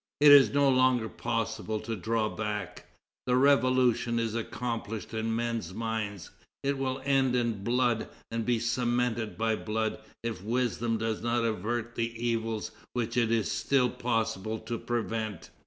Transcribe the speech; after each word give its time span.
It 0.19 0.31
is 0.31 0.51
no 0.51 0.67
longer 0.67 1.07
possible 1.07 1.79
to 1.81 1.95
draw 1.95 2.27
back. 2.27 2.87
The 3.27 3.35
Revolution 3.35 4.17
is 4.17 4.33
accomplished 4.33 5.13
in 5.13 5.35
men's 5.35 5.75
minds; 5.75 6.31
it 6.63 6.79
will 6.79 7.03
end 7.05 7.35
in 7.35 7.63
blood 7.63 8.09
and 8.31 8.43
be 8.43 8.57
cemented 8.57 9.37
by 9.37 9.55
blood 9.57 9.99
if 10.23 10.41
wisdom 10.43 10.97
does 10.97 11.21
not 11.21 11.45
avert 11.45 11.93
the 11.93 12.11
evils 12.19 12.71
which 12.93 13.15
it 13.15 13.31
is 13.31 13.51
still 13.51 13.91
possible 13.91 14.57
to 14.61 14.79
prevent.... 14.79 15.51